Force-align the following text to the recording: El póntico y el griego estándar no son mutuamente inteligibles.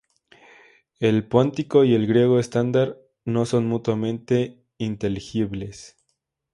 El 0.99 1.27
póntico 1.27 1.83
y 1.85 1.93
el 1.93 2.07
griego 2.07 2.39
estándar 2.39 2.97
no 3.23 3.45
son 3.45 3.67
mutuamente 3.67 4.65
inteligibles. 4.79 5.95